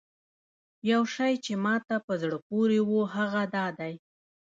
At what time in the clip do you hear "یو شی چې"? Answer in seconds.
0.91-1.53